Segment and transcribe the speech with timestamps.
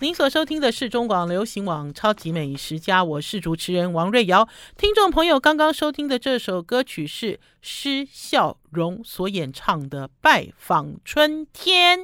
[0.00, 4.48] 您所收听的是中广流行网《超级美食家》，我是主持人王瑞瑶。
[4.76, 11.98] 听众朋友，刚刚收听的这首歌曲是施孝荣所演唱的《拜访春天》，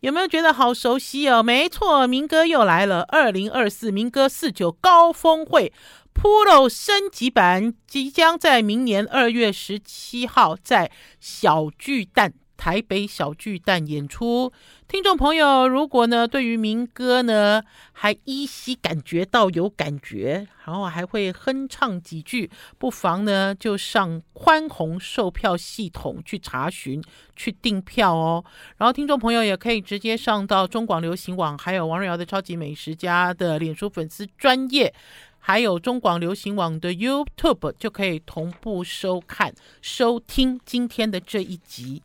[0.00, 1.42] 有没有觉得好熟悉哦？
[1.42, 3.06] 没错，民歌又来了。
[3.08, 5.72] 二零二四民歌四九高峰会
[6.12, 12.34] Pro 升级版即将在明年二月十七号在小巨蛋。
[12.60, 14.52] 台北小巨蛋演出，
[14.90, 17.62] 听众朋友，如果呢对于民歌呢
[17.92, 27.00] 还依稀感觉到有感觉，然后还会哼唱几句，不妨呢就上宽宏售票系统去查询、
[27.36, 28.44] 去订票哦。
[28.78, 34.92] 然后听众朋友也可以直接上到中广流行网，还有王瑞瑶的超级美食家的脸书粉丝专页，
[35.38, 42.02] 还有中广流行网的 YouTube，就可以同步收看、收听今天的这一集。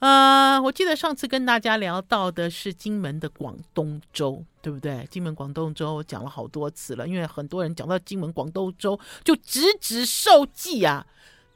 [0.00, 5.06] 呃，我记得上次跟大家聊到的是金门的广东粥，对不对？
[5.10, 11.06] 金门广东粥我讲了好多次了，因为很多人讲到金门广东粥就直指受记啊。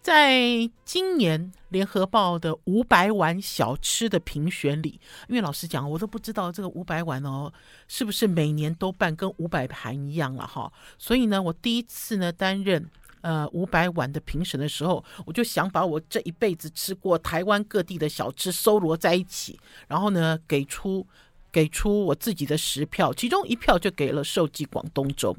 [0.03, 7.51] 在今年联合报的五百碗小吃的评选里，因为老实讲，我都不知道这个五百碗哦，
[7.89, 10.71] 是不是每年都办跟五百盘一样了哈。
[10.99, 12.91] 所以呢，我第一次呢担任。
[13.25, 19.59] 呃，五百碗的评审的时候，我就想把我这一辈子吃过台湾各地的小吃搜罗在一起，
[19.89, 21.07] 然后呢，给出
[21.51, 25.35] 给出我自己的十票，其中一票就给了寿记广东粥。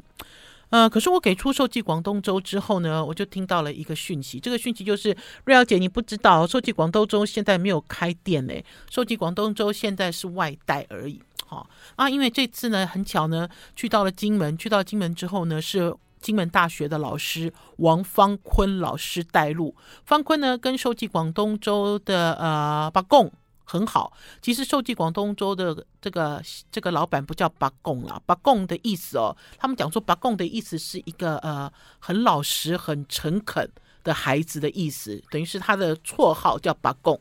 [0.71, 8.53] 呃，可是我给出寿记广东粥之后呢，我就听到了一个讯息，这个讯息就是瑞瑶姐，你不知道寿记广东粥现在没有开店呢，
[8.89, 11.21] 寿记广东粥现在是外带而已。
[11.45, 15.95] 好、啊，因为这次呢很巧呢，去到了金门，去到金门之后呢是。
[16.25, 19.75] 金门大学的老师王方坤老师带路，
[20.07, 23.31] 方坤呢跟寿记广东粥的呃八贡
[23.63, 24.11] 很好。
[24.41, 33.69] 其实寿记广东粥的这个这个老板不叫八贡啦，八贡的意思哦，他们讲说八贡的意思是一个呃很老实、很诚恳
[34.03, 37.19] 的孩子的意思，等于是他的绰号叫八贡。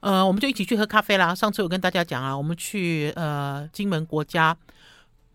[0.00, 1.34] 呃，我们就一起去喝咖啡啦。
[1.34, 4.54] 上次我跟大家讲啊，我们去呃金门国家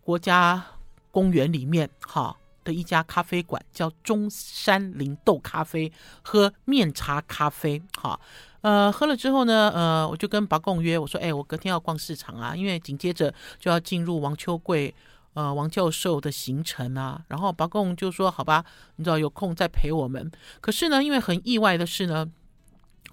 [0.01, 0.63] 国家
[1.09, 2.37] 公园里面哈。
[2.63, 5.91] 的一家咖啡馆叫中山林豆咖啡，
[6.21, 8.19] 喝面茶咖啡，好，
[8.61, 14.93] 呃，喝了之后呢，呃，我就跟拔贡约，我说，哎，我隔天要逛市场啊，因为紧接着就要进入王秋贵，
[15.33, 18.63] 呃，王教授的行程啊，然后拔贡就说，好吧，
[18.97, 20.31] 你知道有空再陪我们。
[20.59, 22.29] 可是呢，因为很意外的是呢，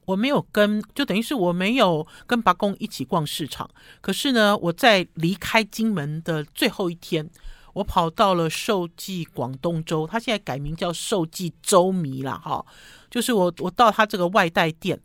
[0.05, 3.69] 我没有跟，就等于是我没有跟拔贡一起逛市场。
[4.01, 7.31] 可是呢，我在离开金门的最后一天。
[7.79, 12.65] 我跑到了寿记广东粥，他现在改名叫寿记粥迷了哈。
[13.09, 15.01] 就是我我到他这个外带店，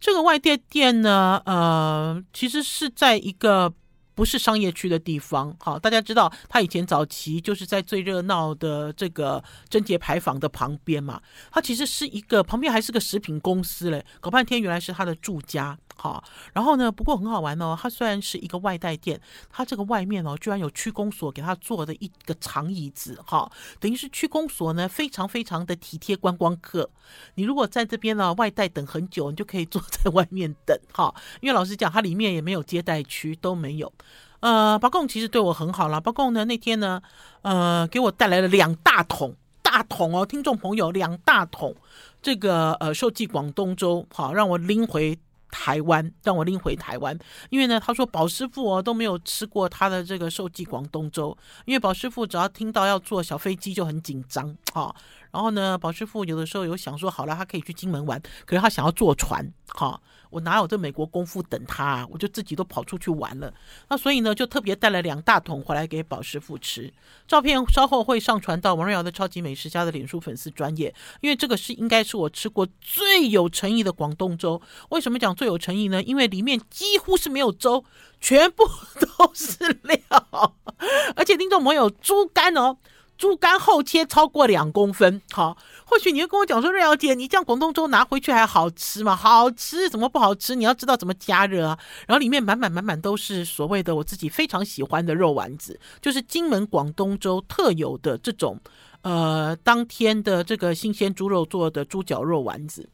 [0.00, 3.72] 这个外带店呢，呃，其实是在一个
[4.16, 5.54] 不是商业区的地方。
[5.60, 11.22] 好，大家知道他以前早期就是在最热闹的这个贞节牌坊的旁边嘛。
[11.52, 15.78] 他其实是一个旁边还是个食品公司嘞，搞半天原来是他的住家。
[15.98, 17.76] 好，然后呢，不过很好玩哦。
[17.80, 19.18] 它虽然是一个外带店，
[19.50, 26.88] 它这个外面哦，居然有区公所给他做的一个长椅子，哈，等于是区公所呢，非常非常的体贴观光客。
[27.36, 31.12] 你如果在这边呢外带等很久，你就可以坐 在外面等，哈。
[31.40, 33.90] 因为老实讲，它里面也没有接待区，都没有。
[34.40, 35.98] 呃，包贡其实对我很好了。
[35.98, 37.00] 包贡呢那天呢，
[37.40, 41.74] 呃，给我带来了两大桶大桶哦，听众朋友，两大桶
[42.20, 45.18] 这个呃寿记广东粥，好，让我拎回。
[45.50, 47.18] 台湾让我拎回台湾，
[47.50, 54.94] 因为呢，他说宝师傅哦都没有吃过他的这个寿记广东粥，因为宝师傅只要听到要坐小飞机就很紧张 啊。
[55.32, 60.00] 然后呢，宝师傅有的时候有想说，好了，他可以去金门玩，可是他想要坐船，哈，
[60.30, 62.06] 我哪有这美国功夫等他啊？
[62.10, 63.52] 我就自己都跑出去玩了。
[63.88, 66.92] 那所以呢，就特别带了两大桶回来给宝师傅吃。
[67.26, 74.60] 照片稍后会上传到王瑞瑶的超级美食家的脸书粉丝专页，因为这个是应该是我吃过最有诚意的广东粥。
[74.90, 76.02] 为什么讲最有诚意呢？
[76.02, 77.84] 因为里面几乎是没有粥，
[78.20, 78.64] 全部
[79.00, 80.54] 都是料，
[81.14, 82.78] 而且听众朋友，猪肝哦。
[83.18, 85.56] 猪肝厚切超过两公分，好，
[85.88, 89.14] 或许你会跟我讲说，瑞瑶姐，你这样广东粥拿回去还好吃吗？
[89.14, 90.56] 好吃，怎么不好吃？
[90.56, 91.78] 你要知道怎么加热啊。
[92.08, 98.58] 然后里面满满满满都是所谓的我自己非常喜欢的肉丸子，就是金门广东粥特有的这种，
[99.02, 102.88] 呃，当天的这个新鲜猪肉做的猪脚肉丸子。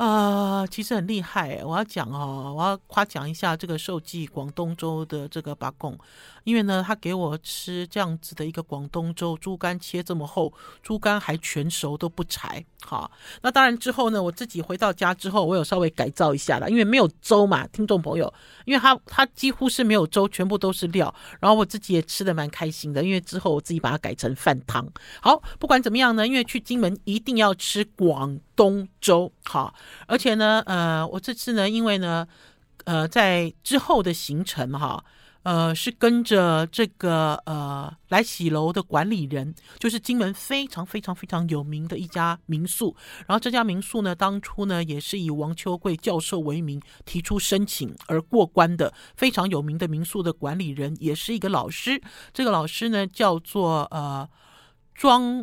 [0.00, 1.60] 啊、呃，其实很厉害。
[1.62, 5.94] 我要讲哦，我要夸奖一下这个寿记广东粥的这个八贡，
[6.44, 10.50] 因为呢，他给我吃这样子的一个广东粥，猪肝切这么厚，
[10.82, 12.64] 猪肝还全熟都不柴。
[12.82, 13.10] 好，
[13.42, 18.32] 那当然之后呢，我自己回到家之后，我有稍微改造一下了，因为没有粥嘛，听众朋友，
[18.64, 24.90] 因为他他几乎是没有粥，全部都是料，然后我自己也吃得蛮开心的，因为之后我自己把它改成饭汤。
[25.20, 29.72] 好，不管怎么样呢，因为去金门一定要吃广东周，好，
[30.06, 32.28] 而且呢，呃，我这次呢，因为呢，
[32.84, 35.02] 呃，在之后的行程哈。
[35.42, 42.94] 呃，是跟着这个呃来喜楼的管理人，就是金门非常非常非常有名的一家民宿。
[43.26, 51.98] 然后这家民宿呢，当初呢也是以王秋贵教授为名提出申请而过关的，非常有名的民宿的管理人，也是一个老师。
[52.34, 54.28] 这个老师呢叫做呃
[54.94, 55.42] 庄。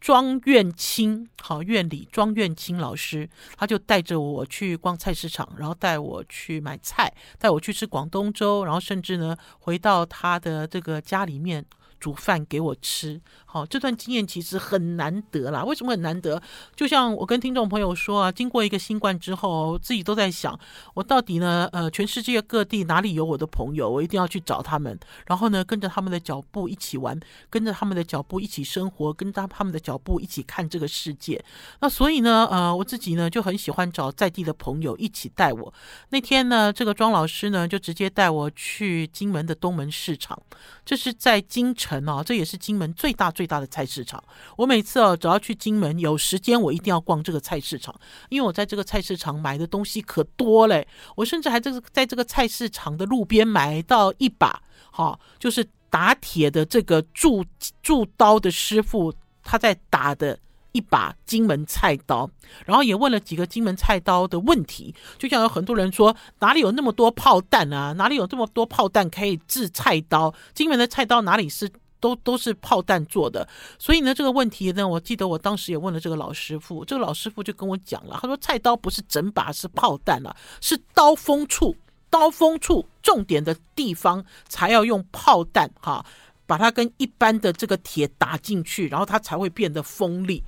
[0.00, 11.64] 庄院清，好，院里庄院清老师，他就带着我去逛菜市场，然后带我去买菜，带我去吃广东粥，然后甚至呢，回到他的这个家里面。
[11.98, 15.64] 煮饭给我吃，好，这段经验其实很难得啦。
[15.64, 16.40] 为什么很难得？
[16.74, 20.58] 就像我跟听众朋友说啊，经过一个新冠之后，自己都在想，
[20.94, 27.18] 我到底呢，呃，全世界各地哪里有我的朋友，我一定要去找他们，然后呢，跟着他们的脚步一起玩，
[27.50, 31.42] 跟着他们的脚步一起生活，跟着他们的脚步一起看这个世界。
[31.80, 35.72] 那所以呢，呃，我自己呢就很喜欢找在地的朋友一起带我。
[36.10, 40.40] 那天呢，这个庄老师呢就直接带我去金门的东门市场，
[40.84, 42.08] 这是在金城。
[42.08, 44.22] 哦，这也是金门最大最大的菜市场。
[44.56, 47.94] 我每次哦，只要去金门有时间，我一定要逛这个菜市场，
[48.28, 50.86] 因为我在这个菜市场买的东西可多嘞。
[51.14, 54.60] 我甚至还这个在这个菜市场的路边买到一把，
[54.90, 57.44] 哈，就是打铁的这个铸
[57.82, 60.38] 铸刀的师傅他在打的。
[60.76, 62.28] 一把金门菜刀，
[62.66, 67.94] 然后也问了几个金门菜刀的问题，就像有很多人说哪里有那么多炮弹啊？
[67.94, 70.34] 哪里有这么多炮弹可以制菜刀？
[70.52, 71.66] 金门的菜刀哪里是
[71.98, 73.48] 都都是炮弹做的？
[73.78, 81.74] 所以呢，这个问题呢，我记得我当时也问了这个老师傅，这个老师傅就跟我讲了，他说菜刀不是整把是炮弹了，是刀锋处，
[82.10, 86.04] 刀锋处重点的地方才要用炮弹哈，
[86.46, 90.44] 把它跟一般的这个铁打进去，然后它才会变得锋利。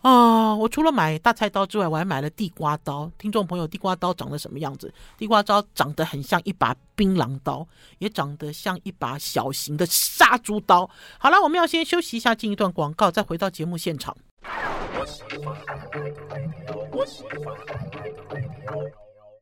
[0.00, 3.10] 啊、我除了买大菜刀之外，我还买了地瓜刀。
[3.18, 4.92] 听众朋友，地瓜刀长得什么样子？
[5.18, 7.66] 地瓜刀长得很像一把槟榔刀，
[7.98, 10.88] 也长得像一把小型的杀猪刀。
[11.18, 14.16] 好了，我们要先休息一下，进一段广告，再回到节目现场。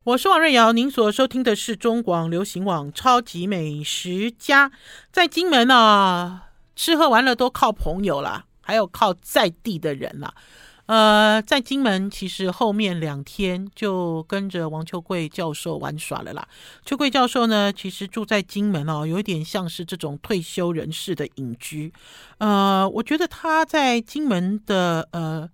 [0.04, 4.70] 我是王瑞瑶，您所收听的是中广流行网《超级美食家》。
[5.12, 8.45] 在金门啊，吃喝玩乐都靠朋友啦。
[8.66, 10.34] 还有靠在地的人啦，
[10.86, 16.46] 呃，在金门其实后面两天就跟着王秋桂教授玩耍了啦。
[16.84, 21.92] 秋桂教授呢，其实住在金门哦，有一点像是这种退休人士的隐居。
[22.38, 25.48] 呃，我觉得他在金门的呃。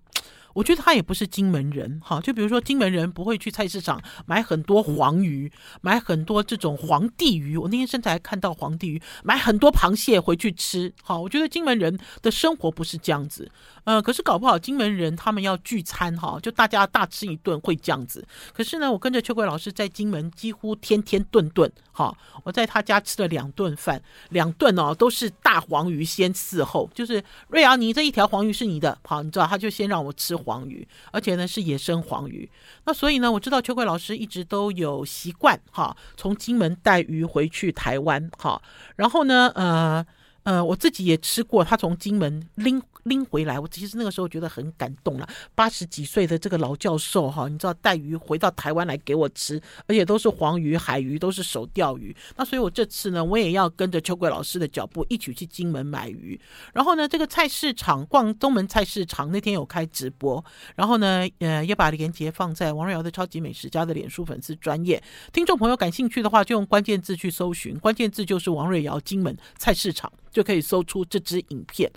[0.53, 5.51] 我觉得他也不是金门人，哈，就比如说金门人不会去菜市场买很多黄鱼，
[5.81, 7.57] 买很多这种皇帝鱼。
[7.57, 10.93] 我那天甚至还看到皇帝鱼，买很多螃蟹回去吃。
[11.01, 13.51] 好，我觉得金门人的生活不是这样子。
[13.85, 18.23] 呃，可是搞不好金门人他们要聚餐，哈，就大家大吃一顿会这样子。
[18.53, 22.13] 可是呢，我跟着秋桂老师在金门几乎天天顿顿，哈，
[22.43, 30.33] 我在他家吃了两顿饭，两顿哦都是大黄鱼先伺候，就是瑞瑶，你这一条黄鱼是你的，好，你知道他就先让我吃。
[30.43, 32.49] 黄鱼，而且呢是野生黄鱼。
[32.85, 38.61] 那所以呢，我知道秋桂老师一直都有习惯哈，从金门带鱼回去台湾哈。
[38.95, 40.05] 然后呢，呃
[40.41, 42.81] 呃，我自己也吃过，他从金门拎。
[43.03, 45.27] 拎回来，我其实那个时候觉得很感动了。
[45.55, 52.15] 八十几岁的这个老教授哈，你知道带鱼回到台湾来给我吃，而且都是黄鱼、海鱼，都是手钓鱼。
[52.35, 56.39] 那所以我这次呢，我也要跟着秋桂老师的脚步一起去金门买鱼。
[56.73, 60.43] 然后呢，这个菜市场逛东门菜市场那天有开直播，
[60.75, 65.01] 然后呢，呃，也把链接放在王瑞瑶的超级美食家的脸书粉丝专页。
[65.31, 71.91] 听众朋友感兴趣的话，就用关键字去搜寻，关键字就是王瑞瑶金门菜市场，就可以搜出这支影片。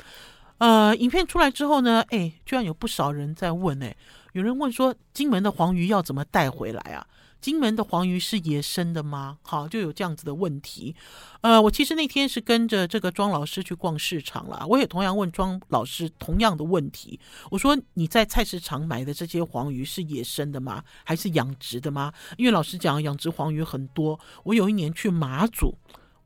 [0.58, 3.94] 呃，影片出来之后呢，哎，居然有不少人在问，哎，
[4.32, 7.06] 有人问说，金门的黄鱼要怎么带回来啊？
[7.38, 9.38] 金门的黄鱼是野生的吗？
[9.42, 10.96] 好，就有这样子的问题。
[11.42, 17.20] 呃，我其实那天是跟着这个庄老师去逛市场了，我也同样问庄老师同样的问题。
[17.50, 20.82] 我说，你在菜市场买的这些黄鱼是野生的吗？
[21.04, 22.12] 还是养殖的吗？
[22.38, 24.18] 因为老师讲，养殖黄鱼很多。
[24.42, 25.76] 我有一年去马祖。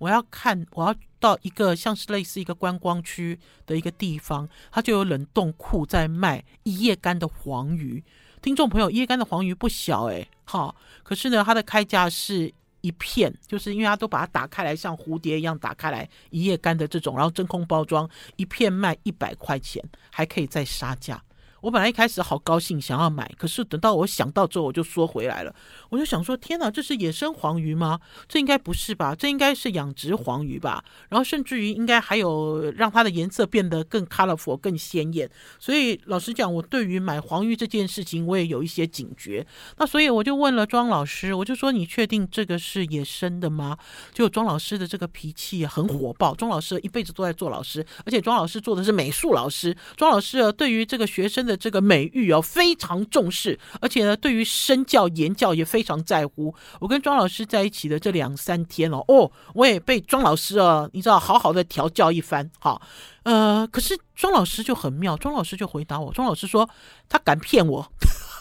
[0.01, 8.03] 我要看，我要到一个像是类似一个观光区的一个地方，它就有冷冻库在卖一夜干的黄鱼。
[8.41, 21.23] 听众朋友，一夜干的黄鱼不小诶，好，可是呢，它的开价是一片，就是因为它都把它打开来，像蝴蝶一样打开来，一叶干的这种，然后真空包装，一片卖一百块钱，还可以再杀价。
[21.61, 25.55] 我本来一开始好高兴，想要买，可是等到我想到之后，我就缩回来了。
[25.89, 28.01] 我就想说，天哪，这是野生黄鱼吗？
[28.29, 29.15] 这应该不是吧？
[29.15, 30.85] 这应该是养殖黄鱼吧？
[31.09, 35.29] 然后甚至于应该还有让它的颜色变得更 colorful、更鲜艳。
[35.59, 39.47] 所以老实讲，我对于买黄鱼这件事情，我也有一些警觉。
[39.77, 43.77] 那所以我就问了庄老师，我就说：“你确定这个是野生的吗？”
[44.15, 46.35] 就庄老师的这个脾气很火爆。
[46.35, 49.77] 庄老师一辈子都在做老师，而且庄老师做的是美术老师。
[49.97, 56.55] 庄老师，对于这个学生的的这个美誉哦，非常重视，而且呢，对于身教言教也非常在乎。
[56.79, 62.49] 我跟庄老师在一起的这两三天哦，哦，我也被庄老师啊，你知道，好好的调教一番。
[62.61, 62.81] 哈，
[63.25, 66.71] 呃，可是庄老师就很妙，庄老师就回答我，庄老师说
[67.09, 67.93] 他敢骗我，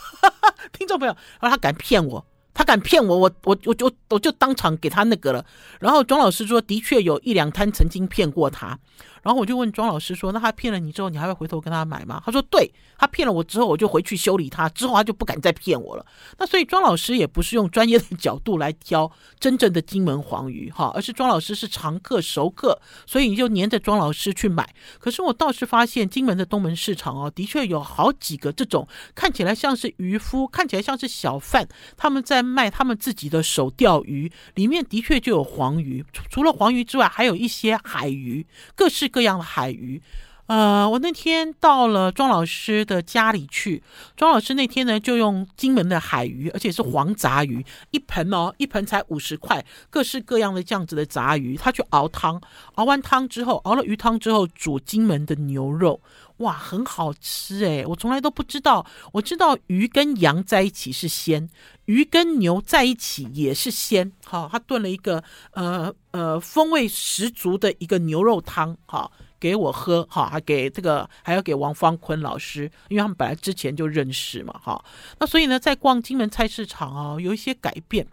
[0.72, 2.24] 听众朋友，然后他敢骗我，
[2.54, 5.44] 他敢骗我，我我我就我就当场给他那个了。
[5.80, 8.78] 然后庄老师说，的确有一两摊曾经骗过他。
[9.24, 16.06] 然后我就问庄老师说：“那他骗了你之后，你还会回头跟他买吗？”他说：“对，他骗了我之后，我就回去修理他，之后他就不敢再骗我了。”
[16.40, 24.74] 那所以庄老师也不是用专业的角度来挑真正的金门黄鱼哈，而是庄老师是常客熟客，所以你就黏着庄老师去买。
[25.00, 36.06] 可是我倒是发现金门的东门市场哦，的确有好几个这种看起来像是渔夫，看起来像是小贩，他们在卖他们自己的手钓鱼，里面的确就有黄鱼。
[36.30, 39.09] 除了黄鱼之外，还有一些海鱼，各式。
[39.10, 40.01] 各样的海鱼，
[40.46, 43.84] 呃，我那天到了庄老师的家里去，
[44.16, 52.42] 庄老师那天呢就用金门的海鱼，而且是黄杂鱼，一盆哦，一盆才五十块，各式各样的这样子的杂鱼，他去熬汤，
[52.75, 56.01] 熬完汤之后，熬了鱼汤之后煮金门的牛肉，
[56.38, 61.48] 哇，很好吃诶，我从来都不知道，我知道鱼跟羊在一起是鲜，
[61.89, 65.93] 鱼跟牛在一起也是鲜，好，他炖了一个呃。
[66.12, 74.84] 呃，风味十足的一个牛肉汤，哈，给我喝，哈，还给这个，还要给王方坤老师，因为他们本来之前就认识嘛，哈。
[75.19, 78.03] 那所以呢，在逛金门菜市场哦，有一些改变，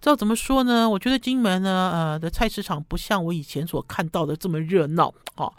[0.00, 0.90] 知道怎么说呢？
[0.90, 5.52] 我觉得金门呢，呃，的菜市场不像我以前所看到的这么热闹，哈。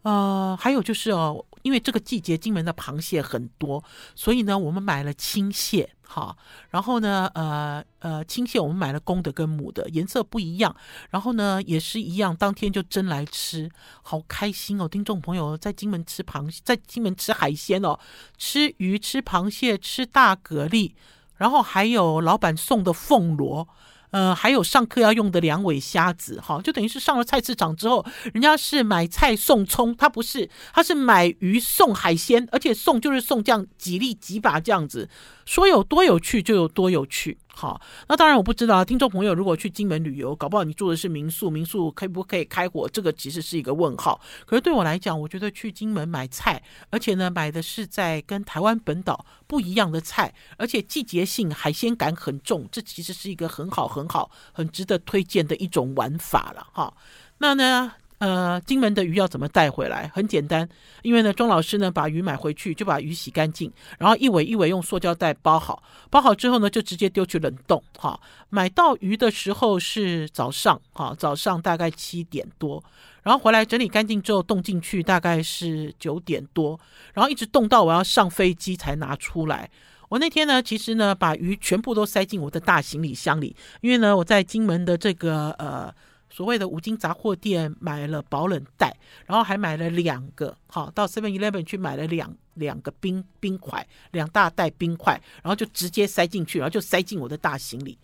[0.00, 6.36] 呃，还有就是哦，因为这个季节金门的螃蟹很多，所以呢，我们买了青蟹，好，
[6.70, 10.74] 然后呢，呃呃，青蟹我们买了公的跟母的，颜色不一样，
[11.10, 13.68] 然后呢，也是一样，当天就蒸来吃，
[14.02, 14.86] 好开心哦！
[14.86, 17.98] 听众朋友在金门吃螃蟹，在金门吃海鲜哦，
[18.38, 20.92] 吃鱼、吃螃蟹、吃大蛤蜊，
[21.36, 23.66] 然后还有老板送的凤螺。
[24.10, 35.10] 呃，还有上课要用的两尾虾子，哈，就等于是上了菜市场之后，人家是买菜送葱，他不是，他是买鱼送海鲜，而且送就是送这样几粒几把这样子，
[35.46, 37.38] 说有多有趣就有多有趣。
[37.56, 42.88] 好，那当然我不知道，听众朋友如果去金门旅游，搞不好你住的是民宿，民宿可不可以开火？
[42.88, 44.20] 这个其实是一个问号。
[44.44, 46.60] 可是对我来讲，我觉得去金门买菜，
[46.90, 56.92] 而且呢买的是在跟台湾本岛不一样的菜，而且季节性海鲜感很重，这其实是一个很好很好很值得推荐的一种玩法了哈。
[57.38, 57.92] 那呢？
[58.18, 60.10] 呃，金门的鱼要怎么带回来？
[60.14, 60.66] 很简单，
[61.02, 67.82] 因为呢，庄老师呢把鱼买回去，就把鱼洗干净，然后一尾一尾用塑胶袋包好，包好之后呢，就直接丢去冷冻。
[67.98, 68.18] 哈，
[68.48, 72.82] 买到鱼的时候是早上，哈，早上大概七点多，
[73.22, 76.78] 然后回来整理干净之后冻进去，大概是九点多，
[77.12, 79.68] 然后一直冻到我要上飞机才拿出来。
[80.08, 85.92] 我那天呢，其实呢把鱼全部都塞进我的大行李箱里，因为呢我在金门的这个呃。
[86.34, 88.92] 所谓的五金杂货店买了保冷袋，
[89.24, 95.12] 然后还买了两个，好，到 Seven Eleven 去买了两两个冰冰块，两大袋冰块，
[95.44, 97.96] 然后就直接塞进去，然后就塞进我的大行李。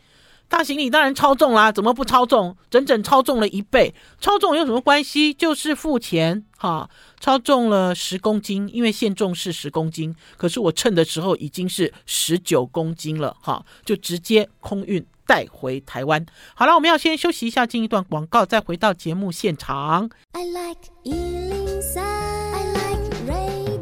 [0.47, 2.57] 大行李当然超重啦，怎么不超重？
[2.71, 3.93] 整整超重了一倍。
[4.21, 5.35] 超重有什么关系？
[5.35, 15.05] 就是付钱哈，超重了十公斤，因为限重是十公斤，可是我称的时候已经是十九公斤了哈，就直接空运。
[15.31, 16.27] 带回台湾。
[16.57, 20.11] 好了，我们要先休息一下，进一段广告，再回到节目现场。
[20.33, 23.81] I like 103, I like radio。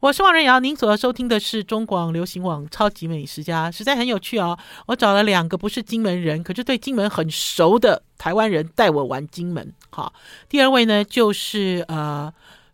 [0.00, 4.58] 我是王仁瑶，您所要收听的是中广流行网《超级美食家》，实在很有趣哦。
[4.84, 9.72] 我找了两个不是金门人，可是对金门很熟的台湾人带我玩金门。
[9.88, 10.12] 好，
[10.50, 12.30] 第二位呢就是呃。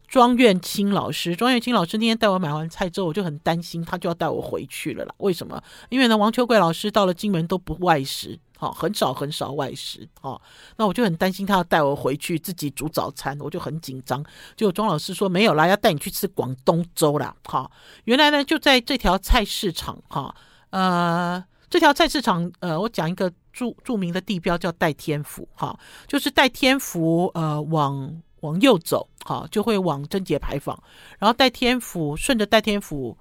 [0.08, 5.14] 庄苑清老师，庄苑清老师那天带我买完菜之后，我就很担心他就要带我回去了啦。
[5.18, 5.62] 为什么？
[5.88, 10.40] 因为呢，王秋桂老师到了金门都不外食，哈，很少很少外食，哈。
[10.76, 14.24] 那我就很担心他要带我回去自己煮早餐，我就很紧张。
[14.54, 17.70] 就庄老师说没有啦，要带你去吃广东粥啦，哈。
[18.04, 20.34] 原来呢就在这条菜市场，哈，
[20.70, 21.44] 呃。
[21.68, 30.80] 这条菜市场，呃，我讲一个著著名的地标叫戴天府，哈，就是戴天府，呃，往往右走，哈，就会往贞节牌坊，
[31.18, 33.16] 然后戴天府顺着戴天府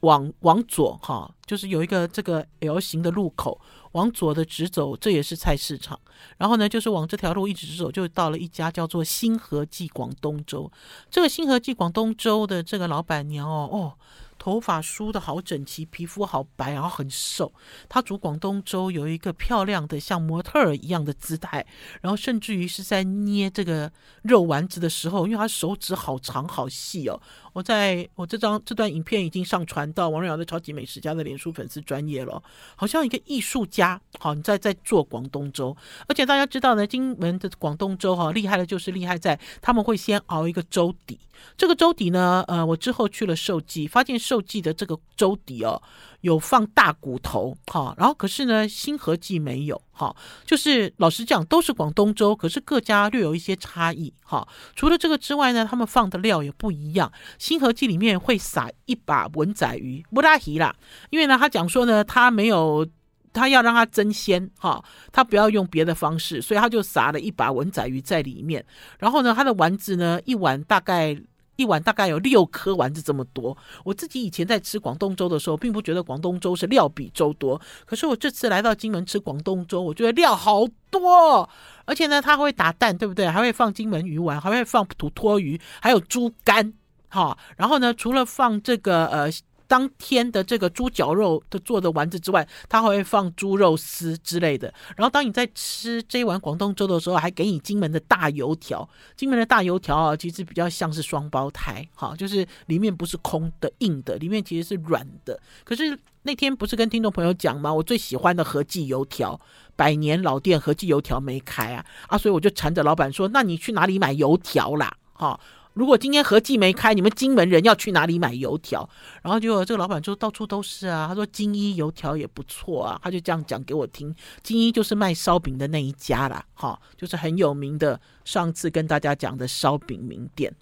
[0.00, 3.60] 往往左，哈，就是有一个这个 L 型的路口，
[3.92, 5.98] 往左的直走，这也是菜市场。
[6.36, 10.70] 然后呢，就是往这条路一直直走，就到了一家叫做新和记广东粥。
[11.10, 13.94] 这个新和记广东粥的这个老板娘哦，哦。
[14.38, 17.52] 头发梳得好整齐，皮肤好白，然后很瘦。
[17.88, 21.66] 他煮广东粥有一个漂亮的像模特儿一样的姿态，
[22.00, 23.90] 然后甚至于是在捏这个
[24.22, 27.20] 肉丸子的时候，因为他手指好长好细哦。
[27.52, 32.40] 我在我这张这段影片已经上传到王瑞瑶的超级美食家的脸书粉丝专业了，
[32.76, 34.00] 好像一个艺术家。
[34.20, 35.76] 好，你在在做广东粥，
[36.06, 41.18] 而且大家知道呢，金门的广东粥哈厉害的就是厉害在他们会先熬一个粥底。
[41.56, 45.82] 这个粥底呢，呃，我之后去了寿记，发现寿记的这个粥底哦。
[46.22, 50.12] 有放大骨头，哈，然后可是呢，新和记没有，哈，
[50.44, 54.46] 就是老实讲都是广东粥，可是各家略有一些差异，哈。
[54.74, 57.12] 除了这个之外呢，他们放的料也不一样。
[57.38, 60.74] 新和记里面会撒一把文仔鱼，不拉稀啦，
[61.10, 62.84] 因为呢，他讲说呢，他没有，
[63.32, 68.66] 他要让它增鲜，哈，他不要用别的方式，所以他就撒了一把文仔鱼在里面。
[68.98, 71.16] 然后呢，他的丸子呢，一碗大概。
[71.58, 73.56] 一碗大概有六颗丸子这么多。
[73.84, 77.60] 我自己以前在吃广东粥的时候，并不觉得广东粥是料比粥多。
[77.84, 81.48] 可是我这次来到金门吃广东粥，我觉得料好多，
[81.84, 83.28] 而且呢，它会打蛋，对不对？
[83.28, 86.72] 还会放金门鱼丸，还会放土托鱼，还有猪肝，
[87.08, 87.36] 哈。
[87.56, 89.28] 然后呢，除了放这个呃。
[89.68, 94.72] 当天的这个猪脚肉的做的丸子之外，它还会放猪肉丝之类的。
[94.96, 98.88] 然后当你在吃这一碗广东粥的时候，还给你金门的大油条。
[99.14, 105.38] 金门的大油条啊，其实比较像是双胞胎，哈，就是里面不是空的硬的，里面其实是软的。
[105.64, 107.72] 可是那天不是跟听众朋友讲吗？
[107.72, 109.38] 我最喜欢的和记油条，
[109.76, 115.38] 百年老店和记油条没开啊，啊，所以我就缠着老板说：“那你去哪里买油条啦？”哈。
[115.78, 118.90] 如果今天合计没开，你们金门人要去哪里买油条？
[119.22, 124.12] 然后就这个老板说到处都是啊，他说金一油条也不错啊，他就这样讲给我听。
[124.42, 130.52] 金一就是卖烧饼的那一家啦，哈，就是很有名的，上次跟大家讲的烧饼名店。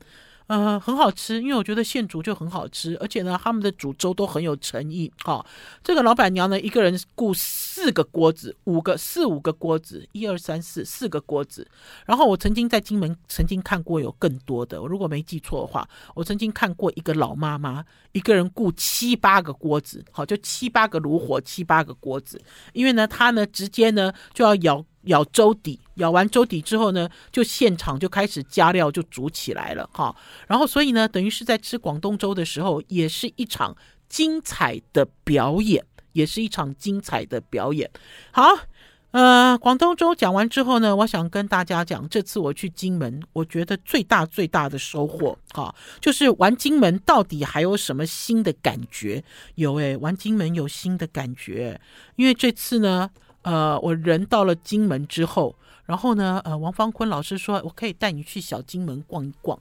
[0.49, 5.13] 呃，很好吃，因为我觉得现煮就很好吃，而且呢，他们的煮粥都很有诚意。
[5.25, 5.47] 哈、哦，
[5.83, 11.67] 这个老板娘呢，一个人雇四个锅子，五个四五个锅子，一二三四四个锅子。
[12.05, 22.41] 然后我曾经在金门曾经看过有更多的，我如果没记错的话，我曾经看过一个老妈妈一个人雇七八个锅子，好、就七八个炉火，七八个锅子。
[22.73, 24.85] 因为呢，她呢直接呢就要舀。
[25.07, 30.15] 舀粥底，舀完粥底之后呢，就现场就开始加料，就煮起来了哈。
[30.47, 33.77] 然后所以呢，等于是在吃广东粥的时候，也是一场
[34.09, 37.91] 精彩的表演，也是一场精彩的表演。
[38.33, 38.45] 好，
[39.13, 49.23] 呃，广东粥讲完之后呢，我想跟大家讲，这次我去金门，我觉得最大最大的收获哈，就是玩金门到底还有什么新的感觉？
[49.55, 51.81] 有诶，玩金门有新的感觉，
[52.17, 53.11] 因为这次呢。
[53.47, 55.55] 呃，我人到了金门之后，
[55.85, 59.57] 然后呢，呃，王方坤老师说，我可以带你去小金门逛一逛。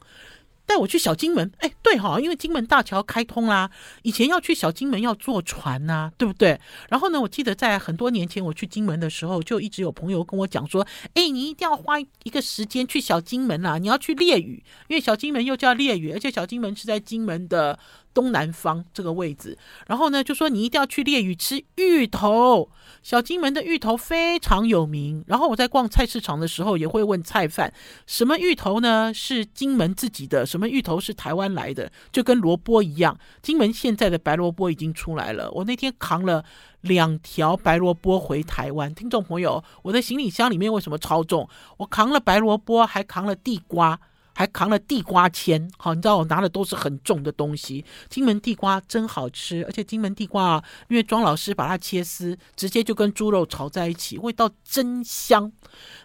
[0.68, 3.70] 带我去小金门，哎，对哈，因为金门大桥开通啦，
[4.02, 6.60] 以前要去小金门要坐船呐、啊，对不对？
[6.90, 10.82] 然后呢，我记得在很多年前我去金门的时候，就一直有朋友跟我讲说，
[11.14, 17.78] 哎，你一定要花一个时间去小金门啊，你要去烈屿，因为小金门又叫烈屿，而且小金门是在金门的
[18.16, 19.56] 东南方这个位置。
[19.86, 22.70] 然后呢，就说你一定要去烈屿吃芋头，
[23.04, 25.24] 小金门的芋头非常有名。
[25.28, 27.72] 然后我在逛菜市场的时候，也会问菜贩，
[28.08, 29.14] 什么芋头呢？
[29.14, 30.46] 是金门自己的。
[30.46, 31.92] 什么芋头是台湾来的？
[32.12, 35.52] 就跟萝卜一样，金门现在的白萝卜已经出来了。
[35.52, 36.46] 我那天扛了
[36.82, 41.50] 两条白萝卜回台湾，听众朋友，我的行李箱里面为什么超重？
[41.78, 44.00] 我扛了白萝卜，还扛了地瓜，
[44.36, 45.72] 还扛了地瓜签。
[45.78, 47.84] 好，你知道我拿的都是很重的东西。
[48.10, 55.52] 金门地瓜真好吃，而且金门地瓜啊，因为庄老师把它切丝，直接就跟猪肉炒在一起，味道真香。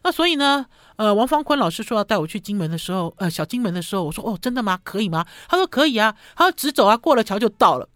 [0.02, 0.64] 那所以呢？
[0.96, 4.78] 呃，王方坤老师说要带我去金门的时候，呃，小金门的时候，我说哦，真的吗？
[4.84, 5.26] 可以吗？
[5.48, 7.88] 他说可以啊，他说直走啊，过了桥就到了。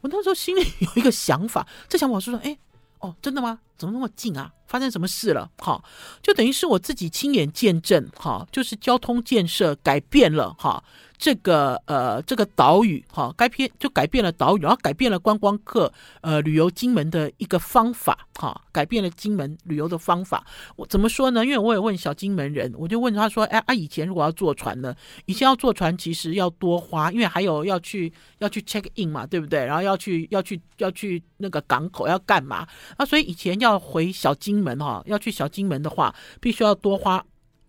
[0.00, 2.56] 我那时候心里有一个想法，这想法是说说，哎，
[3.00, 3.58] 哦，真的吗？
[3.76, 4.52] 怎么那么近啊？
[4.66, 5.50] 发生什么事了？
[5.58, 5.82] 哈，
[6.22, 10.84] 就等于是我自己亲眼见证，哈，就是交通建设改变了，哈，
[11.20, 20.42] 这个呃这个岛屿哈，该片就改变了岛屿，然后改变了观光客呃旅游金门的一个方法哈，改变了金门旅游的方法。
[20.76, 21.44] 我怎么说呢？
[21.44, 24.96] 因为我也问小金门人，我就问他说：“哎啊，以前如果要坐船呢？
[25.26, 29.62] 以前要坐船其实要多花，因为还有要去要去 check in 嘛，对不对？
[29.66, 32.66] 然后要去要去要去那个港口要干嘛？
[32.96, 37.22] 啊，所以以前要回小金门哈，要去小金门的话，必须要多花。”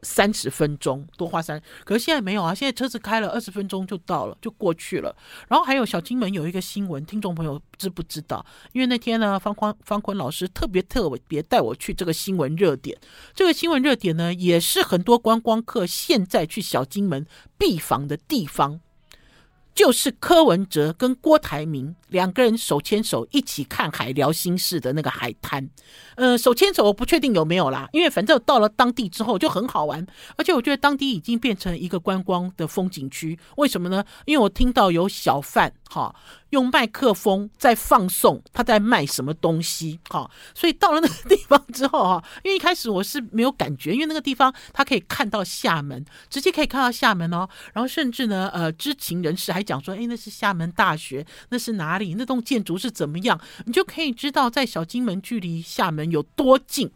[0.04, 2.54] 三十分钟多花三，可是现在没有啊！
[2.54, 5.16] 现在车子开了二十分钟就到了，就过去了。
[5.48, 8.46] 然后还有小金门有一个新闻，听众朋友知不知道？
[8.72, 12.98] 因为那天呢，方宽方坤老师特别特别带我去这个新闻热点。
[13.34, 17.26] 这个新闻热点呢，也是很多观光客现在去小金门
[17.58, 18.82] 必访的地方。
[19.74, 25.70] 就是柯文哲跟郭台铭两个人手牵手一起看海聊心事的那个海滩，
[26.16, 30.06] 呃，手牵手我不确定有没有啦，因为反正到了当地之后就很好玩，
[30.36, 33.40] 而且我觉得当地已经变成一个观光的风景区。
[33.58, 34.04] 为什么呢？
[34.26, 36.14] 因为我听到有小贩哈。
[36.52, 52.16] 用麦克风在放送他在卖什么东西，哈，所以到了那个地方之后，哈， 因为一开始我是没有感觉，因为那个地方他可以看到厦门，直接可以看到厦门哦，然后甚至呢，呃，知情人士还讲说，诶，那是厦门大学，那是哪里？
[52.16, 53.40] 那栋建筑是怎么样？
[53.66, 56.92] 你就可以知道在小金门距离厦门有多近，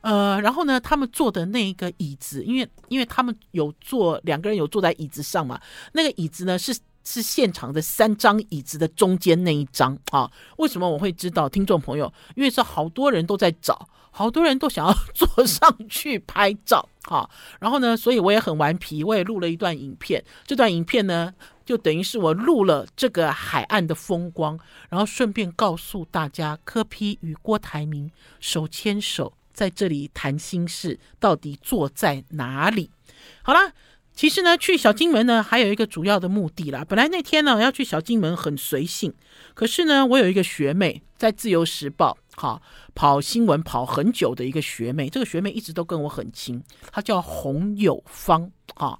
[0.00, 5.60] 呃，然后呢，他们坐的那个椅子，因为因为他们有坐两个人有坐在椅子上嘛，
[5.92, 6.74] 那个椅子呢是。
[7.04, 10.30] 是现场的三张椅子的中间那一张啊？
[10.56, 11.48] 为什么我会知道？
[11.48, 17.28] 听众朋友，因为是好多人都在找，好多人都想要坐上去拍照啊。
[17.60, 20.24] 然后呢，所以我也很顽皮，我也录了一段影片。
[20.46, 32.90] 这段影片呢，就等于是我录了这个海岸的风光，然后顺便告诉大家，柯批与郭台铭手牵手在这里谈心事，到底坐在哪里？
[33.42, 33.72] 好啦。
[34.14, 36.84] 其实呢，去小金门呢，还有一个主要的目的啦。
[36.88, 39.12] 本来那天呢，要去小金门很随性，
[39.54, 42.62] 可是呢，我有一个学妹在《自由时报》哈
[42.94, 48.98] 跑新闻跑很久的一个学妹，这个学妹一直都跟我很亲，她叫洪友芳哈。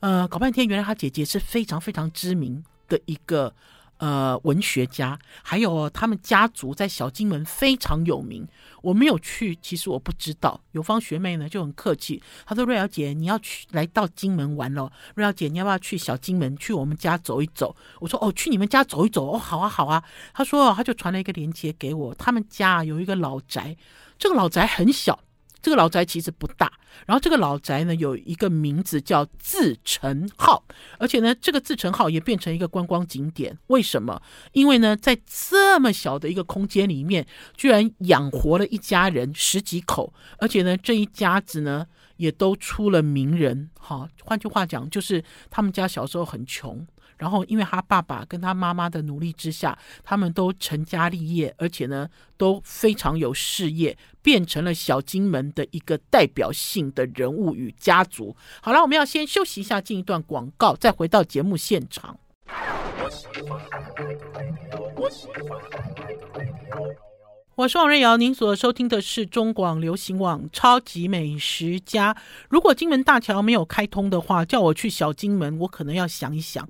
[0.00, 3.54] 呃，搞半天原来她姐姐是非常非常知名的一个。
[3.98, 8.46] 呃，文学家，还有他们家族在小金门非常有名。
[8.82, 10.60] 我没有去，其实我不知道。
[10.72, 14.92] 友芳学妹呢就很客气，她说：“瑞瑶姐，你要去来到金门玩咯。
[15.14, 20.04] 瑞瑶姐，你要不要去小金门去我们家走一走？”我说：“哦，去你们家走一走哦，好啊，好啊。”
[20.34, 23.74] 她说：“她就传了一个链接给我，他们家有一个老宅，
[24.18, 25.18] 这个老宅很小。”
[25.64, 26.70] 这个老宅其实不大，
[27.06, 30.62] 然后这个老宅呢有一个名字叫自成号，
[30.98, 33.56] 而且呢这个自成号也变成一个观光景点。
[33.68, 34.20] 为什么？
[34.52, 41.86] 因为呢在这么小的一个空间里面，居然养活了一家人十几口，而且呢这一家子呢
[42.18, 43.70] 也都出了名人。
[43.80, 46.86] 哈，换句话讲，就是他们家小时候很穷。
[47.16, 58.36] 然后，因为他爸爸跟他妈妈的努力之下，他们都成家立业，而且呢，都非常有事业，变成了小金门的一个代表性的人物与家族。
[58.60, 62.18] 好了，我们要先休息一下，进一段广告，再回到节目现场。
[67.56, 72.12] 我是王瑞瑶，您所收听的是中广流行网《超级美食家》。
[72.48, 76.68] 如果金门大桥没有开通的话，叫我去小金门，我可能要想一想。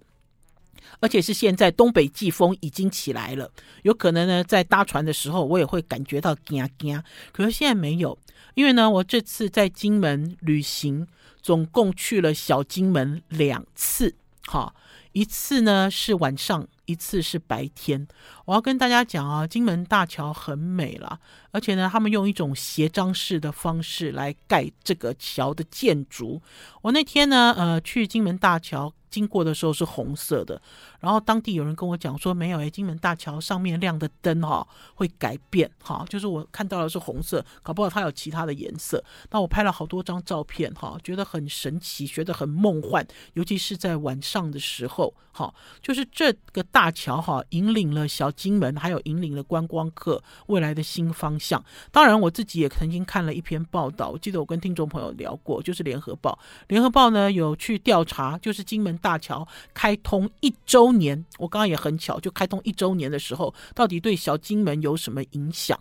[1.01, 3.51] 而且是现在东北季风已经起来了，
[3.83, 7.03] 有可能呢，在搭船的时候我也会感觉到惊惊。
[7.33, 8.19] 可是现在没有，
[8.55, 11.07] 因为呢，我这次在金门旅行，
[11.43, 14.15] 总共去了小金门两次，
[14.47, 14.75] 哈，
[15.13, 18.07] 一次呢是晚上，一次是白天。
[18.47, 21.21] 我要跟大家讲啊，金门大桥很美了，
[21.55, 26.43] 而且呢，他们用一种斜张式的方式来盖这个桥的建筑。
[26.83, 28.93] 我那天呢，呃，去金门大桥。
[29.15, 30.61] 经过的时候是红色的，
[30.99, 39.05] 然后当地有人跟我讲说没有诶，金门大桥上面亮的灯哈会改变哈，就是我看到的是红色，搞不好它有其他的颜色。
[39.31, 51.44] 那我拍了好多张照片哈，觉得很神奇，觉得很梦幻，尤其是在晚上的时候哈，就是这个大桥哈引领了小金门，还有引领了观光客未来的新方向。
[51.93, 58.95] 当然我自己也曾经看了一篇报道，我记得我跟听众朋友聊过，就是联合报，联合报呢有去调查，就是金门。
[59.05, 65.79] 大桥开通一周年，我刚刚也很巧，就开通一周年的时候，到底对小金门有什么影响？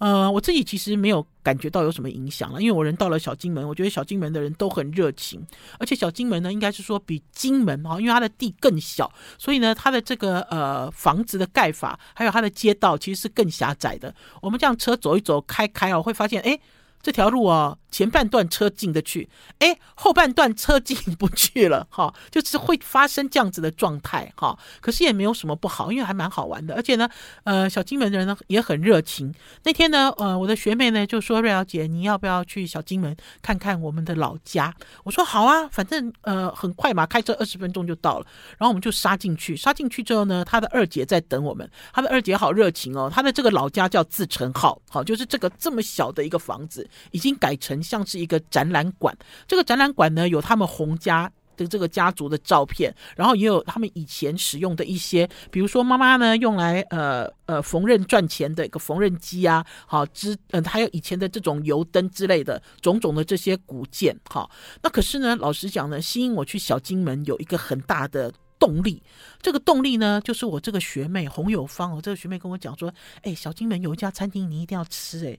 [0.00, 5.46] 呃，我自己其实没有感觉到有什么影响了，因为我人到了小金门，我觉得小金门的人都很热情，
[5.78, 14.14] 而且小金门呢，应该是说比金门哈，因为它的地更小，所以呢，它的这个呃房子的盖法，还有它的街道其实是更狭窄的。
[14.40, 16.58] 我们这样车走一走，开开哦，会发现哎。
[17.02, 24.58] 这条路哦，前半段车进得去，哎，后半段车进不去了， 哈，就是会发生这样子的状态，哈。
[24.80, 27.08] 可是也没有什么不好，因为还蛮好玩的，而且呢，
[27.44, 29.34] 呃，小金门的人呢也很热情。
[29.64, 38.26] 那天呢，呃，我的学妹呢就说：“瑞瑶姐，你要不要去小金门看看我们的老家？”我说：“好啊，反正呃很快嘛，开车二十分钟就到了。”
[38.58, 46.86] 然后我们就杀进去，杀进去之后呢，他的二姐在等我们，他的二姐好热情哦，他的这个老家叫自成号，好，就是这个这么小的一个房子。
[47.10, 64.50] 已经改成像是一个展览馆，这个展览馆呢，有他们洪家的这个家族的照片，然后也有他们以前使用的一些，比如说妈妈呢用来呃呃缝纫赚钱的一个缝纫机啊，好之呃还有以前的这种油灯之类的种种的这些古件，好，
[64.82, 68.32] 那可是呢，老实讲呢，吸引我去小金门有一个很大的。
[68.60, 69.02] 动力，
[69.42, 75.36] 这个动力呢，就是我这个学妹洪友芳哦，这个学妹跟我讲说，哎，小金门有一家餐厅你一定要吃，哎，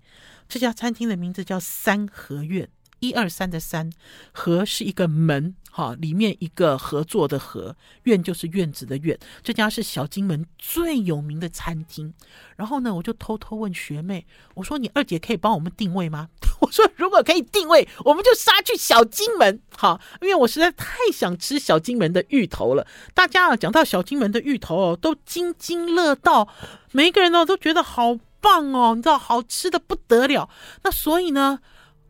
[0.50, 2.68] 这家餐厅的名字叫三合院。
[3.00, 3.92] 一二三的三，
[4.32, 9.18] 合是一个门，哈，里面一个合作的合，院就是院子的院。
[9.42, 12.14] 这家是小金门最有名的餐厅。
[12.58, 16.28] 然后呢，我就偷偷问学妹，我说：“你二姐可以帮我们定位吗？”
[16.62, 22.86] 我说：“如果可以定位，我们就杀去小金门，好，因为我实在太想吃小金门的芋头了。
[23.14, 26.48] 大家啊，讲到小金门的芋头哦，都津津乐道，
[26.92, 30.50] 每一个人呢都觉得好棒哦，你知道，好吃的不得了。
[30.84, 31.60] 那所以呢。”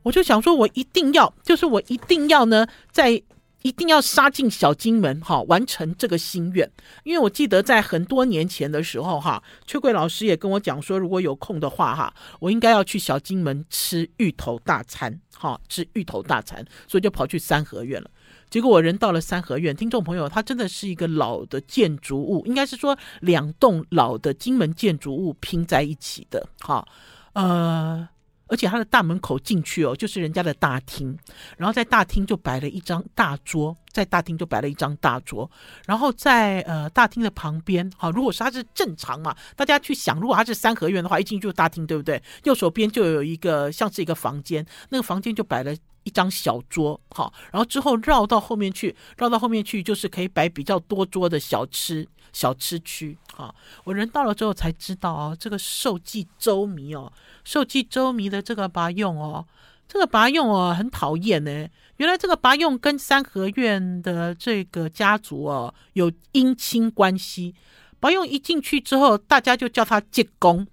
[0.04, 3.22] 我就想说，我一定要，就是我一定要呢，在
[3.64, 6.70] 一定要杀进小金门，哈，完成这个心愿。
[7.04, 18.10] 因为我记得在很多年前的时候，哈，秋桂老师也跟我讲说，如果有空的话，哈，我应该要去小金门吃芋头大餐，哈，吃芋头大餐，所以就跑去三合院了。
[18.50, 26.86] 结果我人到了三合院，听众朋友，它真的是一个老的建筑物，应该是说两栋老的金门建筑物拼在一起的，哈，
[27.34, 28.10] 呃。
[28.52, 31.18] 而且他的大门口进去哦，就是人家的大厅，
[31.58, 35.50] 然后在大厅就摆了一张大桌，在大厅就摆了一张大桌，
[35.86, 42.22] 然后在呃大厅的旁边，好，如果是他是正常嘛，大家去想，如果他是三合院的话，一进去就大厅，对不对？
[42.44, 52.06] 右手边就有一个像是一个房间，那个房间就摆了一张小桌，好，然后之后绕到后面去，绕到后面去就是可以摆比较多桌的小吃。
[52.34, 57.12] 小吃区，哈，我人到了之后才知道哦，这个寿记粥糜哦，
[57.44, 59.46] 寿记粥糜的这个拔用哦，
[59.88, 61.68] 这个拔用哦很讨厌呢。
[61.98, 67.54] 原来这个拔用跟三合院的这个家族哦有姻亲关系。
[68.00, 70.66] 拔用一进去之后，大家就叫他济公。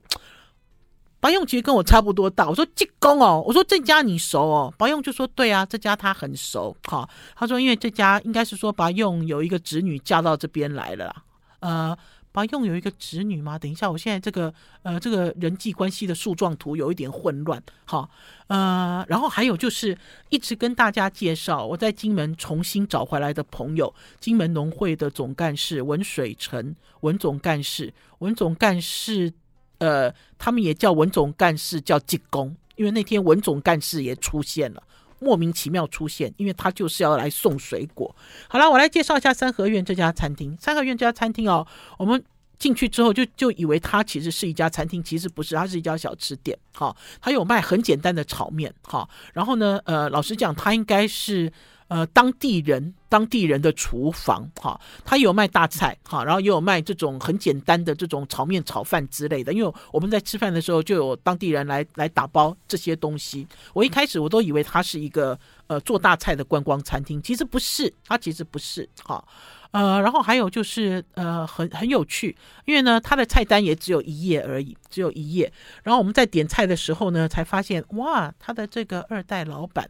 [1.20, 6.74] 拔用其实跟我差不多大，我说济公哦，我说这家你熟哦，拔用就说对啊，这家他很熟。
[6.84, 11.24] 哈，他说因为这家应该是说拔用有一个侄女嫁到这边来了。
[11.60, 11.96] 呃，
[12.30, 13.58] 白用有一个侄女吗？
[13.58, 17.60] 等一下，我现在这个呃，这个人际关系的树状图有一点混乱。
[17.84, 18.08] 好，
[18.46, 19.96] 呃，然后还有就是
[20.28, 29.32] 一直跟大家介绍我在金门重新找回来的朋友，金门农会的总干事文水成，文总干事，文总干事，
[29.78, 34.82] 呃，他们也叫文总干事，叫济公，因为那天文总干事也出现了。
[35.18, 38.14] 莫名其妙出现，因为他就是要来送水果。
[38.48, 40.57] 好了，我来介绍一下三合院这家餐厅。
[40.61, 41.66] 三合院这家餐厅哦，
[41.98, 42.22] 我们
[42.59, 46.59] 进去之后就就以为它其实是一家餐厅，其实不是，它是一家小吃店。
[46.72, 48.72] 好，它有卖很简单的炒面。
[48.83, 51.52] 好，然后呢，呃，老实讲，它应该是。
[51.88, 59.53] 呃，当地人当地人的厨房，哈，他有卖大菜，哈，然后也有卖这种很简单的这种炒面、炒饭之类的。
[59.55, 63.46] 因为我们在吃饭的时候，就有当地人来来打包这些东西。
[63.72, 69.24] 我一开始我都以为他是一个呃做大菜的观光餐厅，其实不是，它其实不是，哈，
[69.70, 75.52] 呃，然后还有就是呃很很有趣，因为呢，它的菜单也只有一页而已，只有一页。
[75.85, 79.88] 然后我们在点菜的时候呢，才发现哇，他的这个二代老板。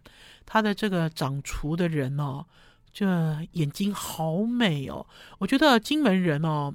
[0.50, 2.42] 他的这个掌厨的人哦，
[2.90, 3.06] 这
[3.52, 5.06] 眼睛好美哦。
[5.36, 6.72] 我觉得金门人哦，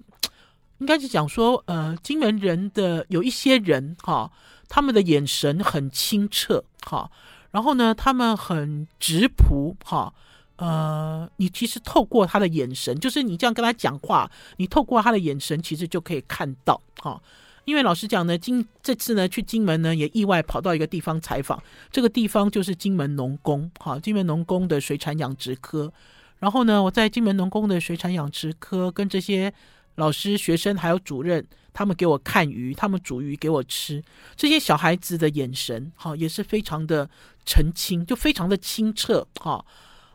[0.77, 4.31] 应该是讲说，呃，金门人的有一些人哈、
[4.69, 7.09] 他们的眼神很清澈哈、
[7.53, 10.11] 然后呢，他们很质朴哈，
[10.55, 17.21] 呃，你其实透过他的眼神，就是你这样跟他讲话，你透过他的眼神，其实就可以看到哈。
[17.65, 21.61] 因为老实讲呢，金这次呢去金门呢也意外跑到一个地方采访，
[21.91, 25.93] 这个地方就是金门农工，哈，金门农工的水产养殖科。
[26.39, 29.53] 然后呢，我在金门农工的水产养殖科跟这些
[29.95, 34.01] 老师、学生还有主任，他们给我看鱼，他们煮鱼给我吃。
[34.35, 37.09] 这些小孩子的眼神，哈，也是非常的
[37.45, 39.65] 澄清，就非常的清澈，哈。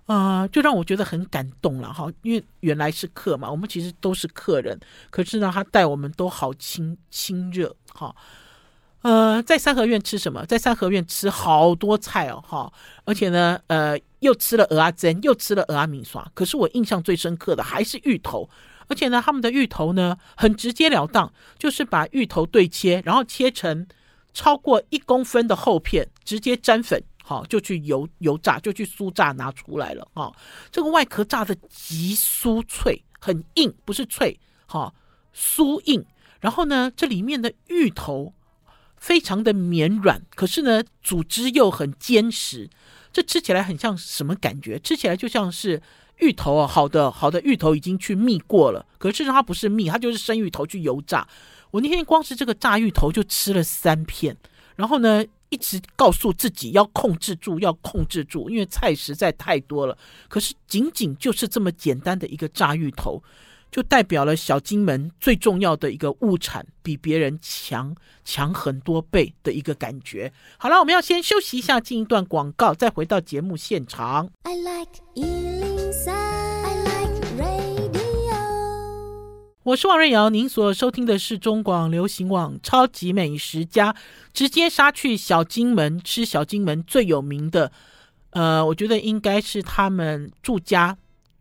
[0.06, 8.16] 呃，就让我觉得很感动了哈，因为原来是客嘛，我们其实都是客人，可是呢，他待我们都好亲亲热哈。
[9.02, 10.46] 呃，在三合院吃什么？
[10.46, 12.72] 在三合院吃好多菜哦，哈，
[13.04, 16.22] 而且呢，呃，又吃了蚵仔煎，又吃了蚵仔面线。
[16.32, 18.48] 可是我印象最深刻的还是芋头，
[18.88, 23.86] 而且呢，他们的芋头呢很直截了当，就是把芋头对切，然后切成
[24.34, 30.32] 超过一公分的厚片，直接沾粉，好，就去油油炸，就去酥炸拿出来了，啊，
[30.72, 34.92] 这个外壳炸得极酥脆，很硬，不是脆，哈，
[35.34, 36.04] 酥硬。
[36.40, 38.34] 然后呢，这里面的芋头。
[39.00, 42.68] 非常的绵软，可是呢，组织又很坚实，
[43.12, 44.76] 这吃起来很像什么感觉？
[44.80, 45.80] 吃起来就像是
[46.20, 51.26] 芋头啊，好的好的芋头已经去蜜过了，可是它不是蜜，它就是生芋头去油炸。
[51.70, 54.36] 我那天光是这个炸芋头就吃了三片，
[54.76, 59.96] 然后呢，一直告诉自己要控制住，要控制住，因为菜实在太多了。
[60.28, 63.22] 可是仅仅就是这么简单的一个炸芋头。
[63.70, 70.32] 就代表了小金门最重要的一个物产，比别人强强很多倍的一个感觉。
[70.56, 74.30] 好了，我们要先休息一下，进一段广告，再回到节目现场。
[74.42, 77.98] I like 103, I like radio。
[79.64, 83.94] 我是王瑞瑶，您所收听的是中广流行网超级美食家，
[84.32, 87.70] 直接杀去小金门吃小金门最有名的，
[88.30, 90.96] 呃，我觉得应该是他们住家。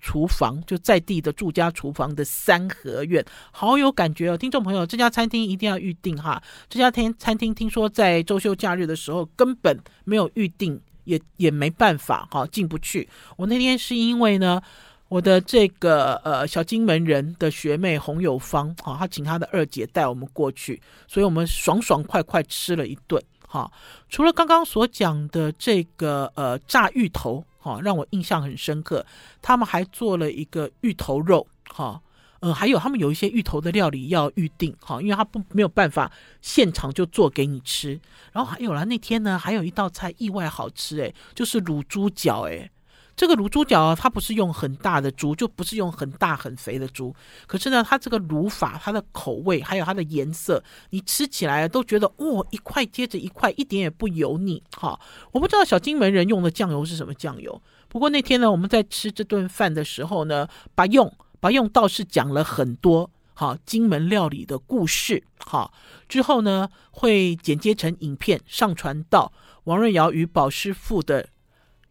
[0.08, 4.38] 厨房就在地的住家厨房的三合院，好有感觉哦！
[4.38, 6.42] 听众朋友，这家餐厅一定要预定哈！
[6.70, 13.06] 这家餐餐厅听说在周休假日的时候根本没有预定，也也没办法哈，进不去。
[13.36, 14.62] 我那天是因为呢，
[15.10, 23.70] 我的这个呃小金门人的学妹洪友芳哈，她请她的二姐带我们过去，所以我们爽爽快快吃了一顿哈。
[24.08, 27.44] 除了刚刚所讲的这个呃炸芋头。
[27.68, 29.06] 哈，让我印象很深刻。
[29.42, 32.02] 他们还做了一个芋头肉，哈，
[32.40, 36.10] 呃，还有他们有一些芋头的料理要预定，哈，因为他不没有办法
[36.42, 38.00] 现场就做给你吃。
[38.32, 42.72] 然后还有啦那天呢，还有一道菜意外好吃，诶，就是卤猪脚，诶。
[43.18, 47.14] 这个卤猪脚啊，它不是用很大的猪，就不是用很大很肥的猪。
[47.48, 54.62] 可是呢，它这个卤法，它的口味，还有它的颜色，你吃起来都觉得哇、哦，一块接着一块，一点也不油腻。
[54.78, 55.00] 哈，
[55.32, 57.60] 我不知道小金门人用的酱油是什么酱油。
[57.90, 65.24] 不过那天呢，我们在吃这顿饭的时候呢，把用把用倒是讲了很多哈金门料理的故事。
[65.40, 65.72] 哈，
[66.08, 71.30] 之后呢，会剪接成影片上传到王瑞瑶与宝师傅的。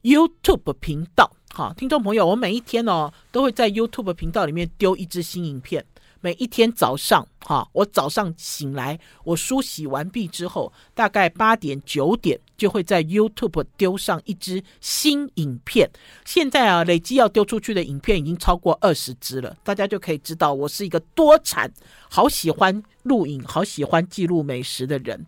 [0.06, 5.84] YouTube 频道，好，听众朋友，我每一天哦都会在 YouTube 频道里面丢一支新影片。
[6.20, 15.90] 每一天早上，哈，我早上醒来，我梳洗完毕之后，大概八点九点就会在 YouTube 丢上一支新影片。
[16.24, 21.68] 现在啊，累计要丢出去的影片已经超过二十支了，大家就可以知道我是一个多产、
[22.08, 25.26] 好喜欢录影、好喜欢记录美食的人。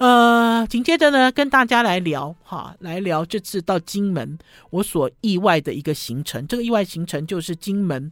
[0.00, 4.38] 呃，紧接着呢，跟大家来聊哈，来聊这次到金门
[4.70, 6.46] 我所意外的一个行程。
[6.46, 8.10] 这个意外行程就是金门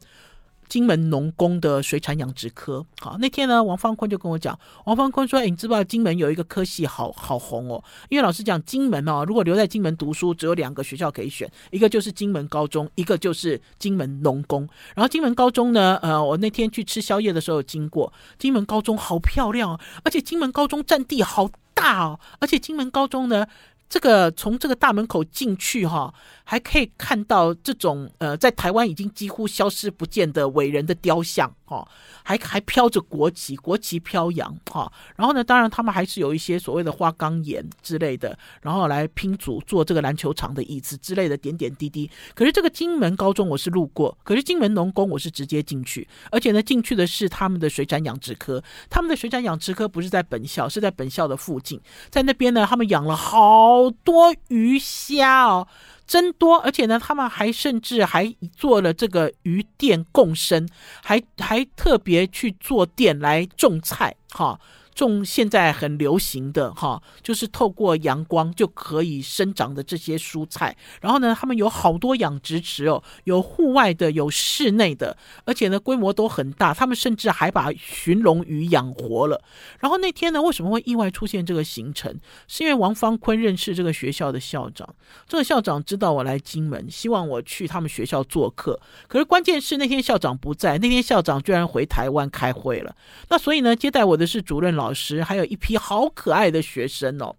[0.69, 2.85] 金门农工的水产养殖科。
[3.01, 7.83] 好，那天呢，王方坤就跟我讲，王方坤说：“，你知不知道金门有一个科系好好红哦？
[8.11, 14.69] 因为老师讲，金门哦，如果留在金门读书，只有两个学校可以选，一个就是金门高中，一个就是金门农工。
[14.95, 21.49] 然后金门高中呢，呃，我那天去吃宵夜的时候经过金门高中，好漂亮哦，而且金门高中占地好。”
[21.79, 23.47] 大哦，而且金门高中呢，
[23.89, 26.13] 这个从这个大门口进去哈，
[26.45, 31.53] 还可以看到这种呃，在台湾已经几乎消失不见的伟人的雕像。
[31.65, 31.87] 哈，
[32.23, 34.91] 还还飘着国旗，国旗飘扬哈。
[35.17, 42.11] 然后呢，当然他们还是有一些所谓的花岗岩之类的，然后来拼组做这个篮球场的椅子之类的点点滴滴。
[42.35, 48.65] 可是这个金门高中我是路过，可是金门农工我是直接进去，而且呢，进去的是他们的水产养殖科。
[48.89, 55.69] 他们的水产养殖科不是在本校，是在本校的附近，在那边呢，他们养了好好多鱼虾哦。
[56.07, 60.67] 真多，而且呢，他们还甚至还做了这个鱼店共生，
[61.03, 64.59] 还还特别去做店来种菜，哈。
[65.07, 70.77] 种现在很流行的哈，就是透过阳光就可以生长的这些蔬菜。
[71.01, 76.75] 然后呢，他们有好多养殖池哦，有户外的，有室内的，而且呢，规模都很大。
[76.75, 79.41] 他们甚至还把鲟龙鱼养活了。
[79.79, 82.19] 然后那天呢，为什么会意外出现这个行程？
[82.49, 84.93] 是因为王方坤认识这个学校的校长，
[85.29, 88.81] 这个校长知道我来金门，希望我去他们学校做客。
[89.07, 92.97] 可是关键是那天校长不在，那天校长居然回台湾开会了。
[93.29, 94.88] 那所以呢，接待我的是主任老。
[94.89, 97.37] 老师还有一批好可爱的学生哦，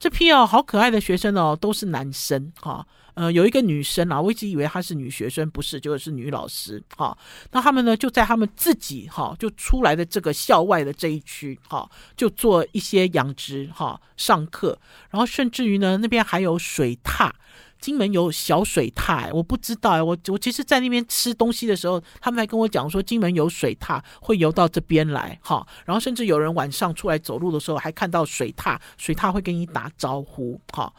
[0.00, 2.84] 这批哦好可爱的学生哦都是男生哈，
[3.14, 6.82] 呃，有一个女生啊，我一直以为她是女学生，不是，就是女老师。
[6.96, 7.16] 哈，
[7.52, 14.76] 那他们呢就在他们自己哈就出来的这个校外的这一区哈，就做一些养殖哈上课，
[15.10, 17.30] 然后甚至于呢那边还有水獭。
[17.80, 30.92] 金门有小水獭，我不知道哎，我我其实，在那边吃东西的时候，他们还跟我讲说，金门有水獭会游到这边来，哈，然后甚至有人晚上出来走路的时候，还看到水獭，水獭会跟你打招呼，哈，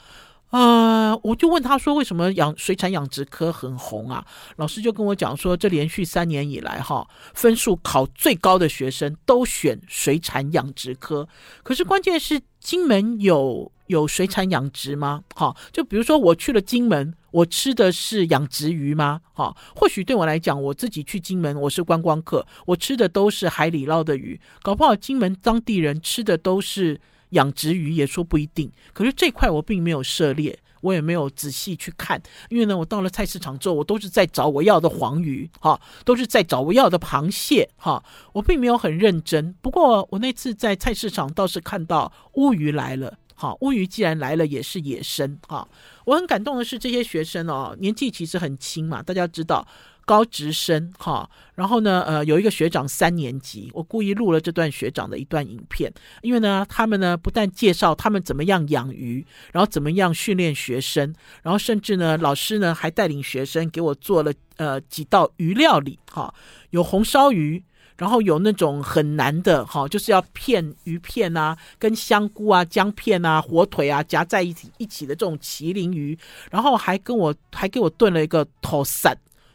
[0.51, 4.25] 呃，我就问他说，为什么养水产养殖科很红啊？
[4.55, 11.27] 老师就跟我讲说，这连续三年以来，哈，分数考最高的学生都选水产养殖科，
[11.61, 13.71] 可是关键是金门有。
[13.89, 15.23] 有水产养殖吗？
[15.33, 19.21] 好，就比如说我去了金门，我吃的是养殖鱼吗？
[19.33, 28.71] 好，或许对我来讲，我自己去金门，我是观光客，我吃的都是海里捞的鱼，搞不好金门当地人吃的都是养殖鱼，也说不一定。
[28.93, 39.55] 可是这块我并没有涉猎，我也没有仔细去看，因为呢，我到了菜市场之后，我都是在找我要的黄鱼，哈，都是在找我要的螃蟹，哈，我并没有很认真。
[39.63, 43.17] 不过我那次在菜市场倒是看到乌鱼来了。
[43.41, 45.39] 好，乌鱼既然来了，也是野生。
[45.47, 45.65] 哈，
[46.03, 49.01] 我很感动的是这些学生哦，年纪其实很轻嘛。
[49.01, 49.65] 大家知道
[50.03, 55.89] 高职生哈，然后呢，呃，有一个学长三年级，我故意录了这段学长的一段影片，
[56.21, 65.97] 因为呢，他们呢不但介绍他们怎么样养鱼，然后怎么样训练学生，然后甚至呢，老师呢还带领学生给我做了呃几道鱼料理。
[66.11, 66.33] 哈，
[66.71, 67.63] 有红烧鱼。
[67.99, 76.17] 然后有那种很难的哈，就是要片鱼片啊，跟香菇啊、姜片啊、火腿啊夹在一起一起的这种麒麟鱼，
[76.49, 79.13] 然后还跟我还给我炖了一个土鳝，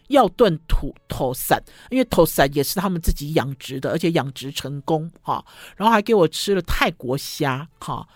[0.09, 5.42] 要炖土土鳝，因为土鳝也是他们自己养殖的，而且养殖成功哈。
[5.74, 8.07] 然后还给我吃了泰国虾哈，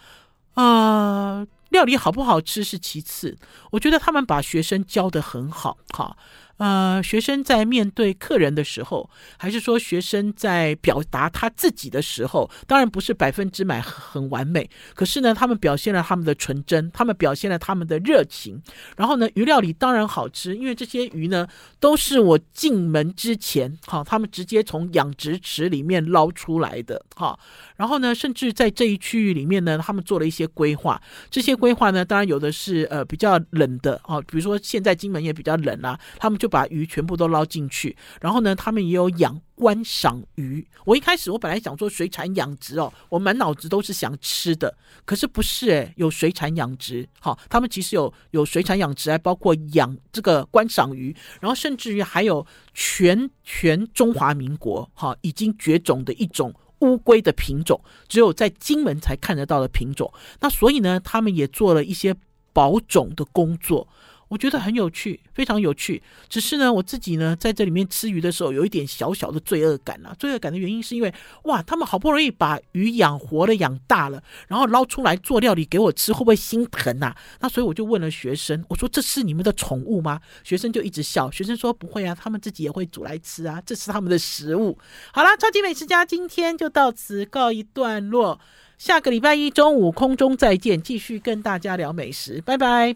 [0.53, 3.35] 呃，料理好不好吃是其次，
[3.71, 6.15] 我觉得他们把学生教得很好哈。
[6.59, 14.69] 呃，学生在面对客人的时候，还是说学生在表达他自己的时候，当然不是百分之百很完美。
[14.95, 18.61] 可是呢，他们表现了他们的纯真，他们表现了他们的热情。
[18.97, 21.47] 然后呢，鱼料理当然好吃，因为这些鱼呢
[21.81, 27.39] 都是我进门之前，哈，他们直接从养殖池里面捞出来的，哈。
[27.77, 31.01] 然后呢，甚至在这一区域里面呢，他们做了一些规划。
[31.31, 40.67] 这些规划呢，当然有的是呃比较冷的，啊，比如说现在金门也比较冷啊，他们就把鱼全部都捞进去，然后呢，他们也有养观赏鱼。
[40.85, 60.13] 我一开始我本来想说水产养殖哦，我满脑子都是想吃的，可是不是诶，有水产养殖，好，他们其实有有水产养殖，还包括养这个观赏鱼，然后甚至于还有全全中华民国哈已经绝种的一种乌龟的品种，只有在金门才看得到的品种。
[60.41, 62.15] 那所以呢，他们也做了一些
[62.53, 63.87] 保种的工作。
[64.29, 66.03] 我觉得很有趣，非常有趣。
[66.29, 70.15] 只是呢，我自己呢，在这里面吃鱼的时候，有一点小小的罪恶感啊。
[70.19, 71.13] 罪恶感的原因是因为，
[71.45, 77.17] 哇，他们好不容易把鱼养活了、养大了，然后捞出来做料理给我吃，会不会心疼啊？
[77.41, 81.31] 那所以我就问了学生，我说：“这是你们的宠物吗？”学生就一直笑。
[81.31, 84.79] 学生说：“不会啊，他们自己也会煮来吃啊，这是他们的食物。”
[85.13, 88.39] 好啦，超级美食家今天就到此告一段落。
[88.77, 92.95] 下个礼拜一中午空中再见，继续跟大家聊美食，拜拜。